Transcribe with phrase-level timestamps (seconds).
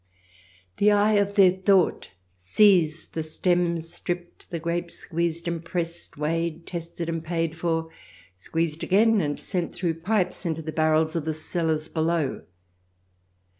[0.77, 6.65] The eye of their thought sees the stems stripped, the grapes squeezed and pressed, weighed,
[6.65, 7.89] tested, and paid for,
[8.35, 12.41] squeezed again, and sent through pipes into the barrels of the cellars below.